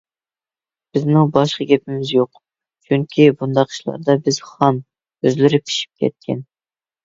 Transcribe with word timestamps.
بىزنىڭ 0.95 1.29
باشقا 1.35 1.67
گېپىمىز 1.71 2.13
يوق. 2.15 2.41
چۈنكى، 2.89 3.29
بۇنداق 3.43 3.77
ئىشلاردا 3.77 4.19
بىز 4.25 4.43
خام، 4.49 4.83
ئۆزلىرى 5.21 5.65
پىشىپ 5.69 6.05
كەتكەن. 6.05 6.47